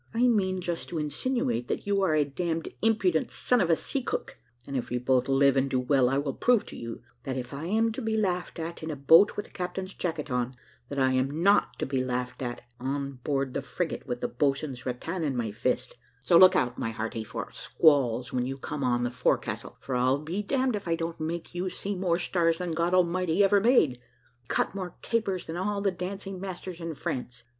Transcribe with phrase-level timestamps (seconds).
[0.15, 4.01] I mean just to insinuate, that you are a damned impudent son of a sea
[4.01, 7.37] cook; and if we both live and do well, I will prove to you, that
[7.37, 10.55] if I am to be laughed at in a boat with the captain's jacket on,
[10.89, 14.87] that I am not to be laughed at on board the frigate with the boatswain's
[14.87, 18.83] rattan in my fist; and so look out, my hearty, for squalls, when you come
[18.83, 22.57] on the forecastle; for I'll be damned if I don't make you see more stars
[22.57, 23.99] than God Almighty ever made, and
[24.49, 27.43] cut more capers than all the dancing masters in France.